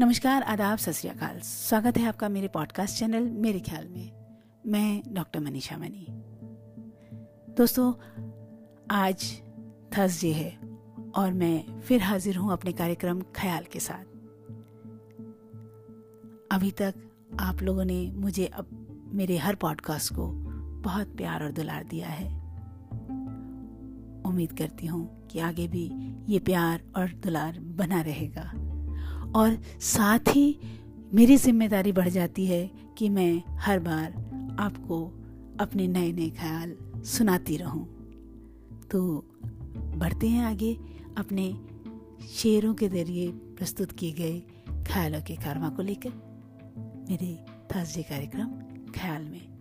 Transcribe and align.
नमस्कार, 0.00 0.42
आदाब, 0.42 0.78
सत 0.78 0.90
स्वागत 1.44 1.98
है 1.98 2.06
आपका 2.06 2.28
मेरे 2.28 2.48
पॉडकास्ट 2.48 2.98
चैनल 2.98 3.30
मेरे 3.30 3.60
ख्याल 3.60 3.88
में। 3.88 4.12
मैं 4.66 5.02
डॉक्टर 5.08 5.40
मनीषा 5.40 5.76
मनी। 5.76 6.06
दोस्तों, 7.58 7.92
आज 8.90 9.42
थर्सडे 9.96 10.32
है 10.32 10.58
और 11.16 11.32
मैं 11.32 11.80
फिर 11.80 12.02
हाजिर 12.02 12.36
हूँ 12.36 12.52
अपने 12.52 12.72
कार्यक्रम 12.72 13.20
ख्याल 13.20 13.64
के 13.64 13.80
साथ। 13.80 14.04
अभी 16.52 16.70
तक 16.70 16.94
आप 17.40 17.62
लोगों 17.62 17.84
ने 17.84 18.10
मुझे 18.10 18.46
अब 18.46 18.86
मेरे 19.12 19.36
हर 19.36 19.54
पॉडकास्ट 19.54 20.14
को 20.14 20.26
बहुत 20.80 21.16
प्यार 21.16 21.44
और 21.44 21.52
दुलार 21.52 21.84
दिया 21.84 22.08
है। 22.08 22.34
उम्मीद 24.26 24.58
करती 24.58 24.86
हूँ 24.86 25.26
कि 25.26 25.38
आगे 25.38 25.68
भी 25.68 26.14
ये 26.32 26.38
प्यार 26.38 26.82
और 26.96 27.08
दुलार 27.08 27.60
बना 27.60 28.00
रहेगा। 28.00 28.69
और 29.36 29.58
साथ 29.80 30.18
ही 30.28 30.58
मेरी 31.14 31.36
ज़िम्मेदारी 31.36 31.92
बढ़ 31.92 32.08
जाती 32.08 32.46
है 32.46 32.70
कि 32.98 33.08
मैं 33.08 33.42
हर 33.58 33.78
बार 33.78 34.12
आपको 34.60 35.04
अपने 35.60 35.86
नए 35.86 36.12
नए 36.12 36.28
ख्याल 36.30 36.76
सुनाती 37.04 37.56
रहूँ। 37.56 37.84
तो 38.90 39.24
बढ़ते 39.96 40.28
हैं 40.28 40.44
आगे 40.44 40.72
अपने 41.18 41.52
शेरों 42.28 42.74
के 42.74 42.88
ज़रिए 42.88 43.30
प्रस्तुत 43.30 43.92
किए 43.92 44.12
गए 44.12 44.38
ख्यालों 44.84 45.20
के 45.20 45.36
कारमा 45.36 45.68
को 45.68 45.82
लेकर। 45.82 46.12
मेरे 47.10 47.38
थर्सडे 47.74 48.02
कार्यक्रम 48.02 48.48
ख्याल 48.92 49.22
में। 49.22 49.59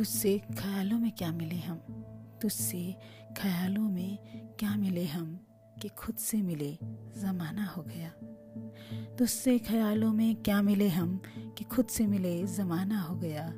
तुझसे 0.00 0.38
ख्यालों 0.38 0.98
में 0.98 1.12
क्या 1.12 1.32
मिले 1.32 1.56
हम? 1.56 1.76
तुझसे 2.42 2.96
ख्यालों 3.36 3.88
में 3.88 4.18
क्या 4.58 4.76
मिले 4.76 5.04
हम 5.04 5.40
कि 5.82 5.88
खुद 5.88 6.16
से 6.16 6.42
मिले 6.42 6.78
ज़माना 7.18 7.66
हो 7.66 7.82
गया? 7.82 8.08
तुझसे 9.18 9.58
ख्यालों 9.58 10.12
में 10.12 10.36
क्या 10.36 10.62
मिले 10.62 10.88
हम 10.88 11.22
कि 11.58 11.64
खुद 11.64 11.86
से 11.86 12.06
मिले 12.06 12.46
ज़माना 12.46 13.00
हो 13.00 13.16
गया? 13.16 13.50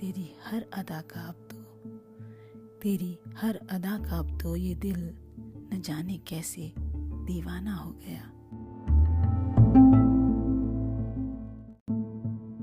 तेरी 0.00 0.36
हर 0.44 0.66
अदा 0.74 1.00
का 1.00 1.20
अब 1.20 1.48
तो 1.52 1.56
तेरी 2.82 3.18
हर 3.36 3.60
अदा 3.70 3.98
का 3.98 4.18
अब 4.18 4.38
तो 4.42 4.56
ये 4.56 4.74
दिल 4.74 5.10
न 5.74 5.80
जाने 5.84 6.18
कैसे 6.18 6.74
दीवाना 7.26 7.74
हो 7.74 7.90
गया? 7.90 8.22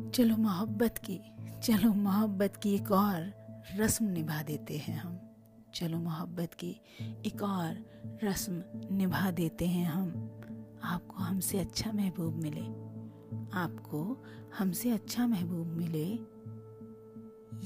चलो 0.09 0.37
मोहब्बत 0.37 0.97
की 0.97 1.21
चलो 1.63 1.93
मोहब्बत 1.93 2.55
की 2.55 2.75
एक 2.75 2.91
और 2.91 3.33
रस्म 3.75 4.05
निभा 4.05 4.43
देते 4.43 4.77
हैं 4.77 4.97
हम। 4.97 5.19
चलो 5.73 5.97
मोहब्बत 5.97 6.53
की 6.53 6.81
एक 7.01 7.43
और 7.43 7.85
रस्म 8.23 8.63
निभा 8.95 9.31
देते 9.31 9.67
हैं 9.67 9.85
हम। 9.85 10.07
आपको 10.83 11.13
हमसे 11.13 11.59
अच्छा 11.59 11.91
महबूब 11.91 12.35
मिले। 12.35 12.61
आपको 13.53 14.23
हमसे 14.59 14.91
अच्छा 14.91 15.27
महबूब 15.27 15.67
मिले, 15.67 16.05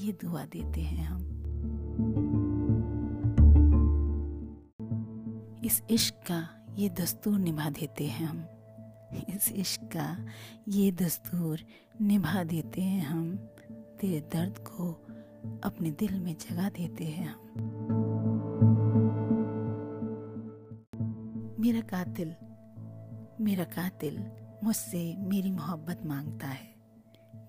ये 0.06 0.12
दुआ 0.12 0.44
देते 0.44 0.80
हैं 0.80 1.04
हम। 1.04 1.22
इस 5.64 5.82
इश्क 5.90 6.14
का 6.14 6.48
ये 6.76 6.88
दस्तूर 6.88 7.38
निभा 7.38 7.70
देते 7.70 8.06
हैं 8.06 8.26
हम। 8.26 8.44
इस 9.34 9.52
इश्क 9.52 9.82
का 9.82 10.26
ये 10.68 10.92
दस्तूर 10.92 11.60
निभा 12.00 12.44
देते 12.44 12.82
हैं 12.82 13.06
हम। 13.06 13.48
तेरे 14.04 14.20
दर्द 14.20 14.58
को 14.58 14.92
अपने 15.64 15.90
दिल 15.90 16.20
में 16.20 16.36
जगा 16.38 16.68
देते 16.68 17.04
हैं 17.04 17.28
हम। 17.28 17.44
मेरा 21.60 21.80
कातिल 21.80 22.34
मेरा 23.40 23.64
कातिल 23.64 24.26
मुझसे 24.64 25.16
मेरी 25.18 25.50
मोहब्बत 25.50 26.02
माँगता 26.06 26.46
है। 26.46 26.74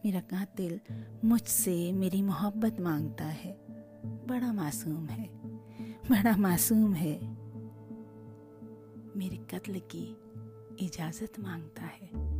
मेरा 0.05 0.19
कातिल 0.19 0.79
मुझसे 1.25 1.91
मेरी 1.91 2.21
मोहब्बत 2.21 2.77
माँगता 2.79 3.25
है। 3.25 3.57
बड़ा 4.05 4.53
मासूम 4.53 5.05
है, 5.05 5.29
बड़ा 6.11 6.37
मासूम 6.37 6.93
है। 6.93 7.19
मेरे 9.17 9.37
कत्ल 9.37 9.81
की 9.95 10.17
इजाज़त 10.85 11.39
माँगता 11.39 11.81
है। 11.81 12.34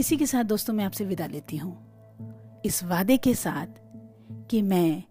इसी 0.00 0.16
के 0.16 0.26
साथ 0.26 0.44
दोस्तों 0.44 0.74
मैं 0.74 0.84
आपसे 0.84 1.04
विदा 1.04 1.26
लेती 1.26 1.56
हूँ। 1.56 2.62
इस 2.64 2.84
वादे 2.84 3.16
के 3.16 3.34
साथ 3.34 3.66
कि 4.50 4.62
मैं 4.62 5.02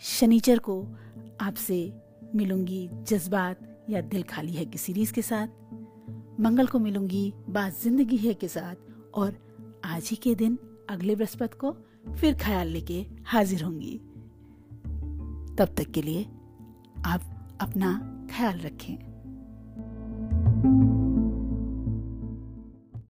शनिचर 0.00 0.58
को 0.58 0.96
आपसे 1.40 2.00
मिलूँगी 2.34 2.88
जज्बात 2.92 3.86
या 3.90 4.00
दिल 4.00 4.22
खाली 4.22 4.52
है 4.52 4.64
की 4.64 4.78
सीरीज़ 4.78 5.12
के 5.12 5.22
साथ, 5.22 5.46
मंगल 6.40 6.66
को 6.66 6.78
मिलूँगी 6.78 7.32
बात 7.48 7.82
ज़िंदगी 7.82 8.16
है 8.16 8.34
के 8.34 8.48
साथ, 8.48 8.74
और 9.14 9.36
आज 9.84 10.08
ही 10.10 10.16
के 10.16 10.34
दिन 10.34 10.58
अगले 10.90 11.16
बृहस्पति 11.16 11.56
को 11.56 11.72
फिर 12.14 12.34
ख्याल 12.34 12.68
लेके 12.68 13.06
हाजिर 13.24 13.64
होंगी। 13.64 13.96
तब 15.56 15.74
तक 15.78 15.90
के 15.90 16.02
लिए 16.02 16.24
आप 17.04 17.58
अपना 17.60 17.92
ख्याल 18.30 18.60
रखें। 18.60 18.96